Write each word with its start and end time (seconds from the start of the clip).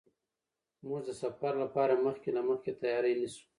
موږ 0.87 0.99
د 1.07 1.11
سفر 1.21 1.53
لپاره 1.63 1.93
مخکې 2.05 2.29
له 2.35 2.41
مخکې 2.49 2.71
تیاری 2.81 3.13
نیسو. 3.19 3.43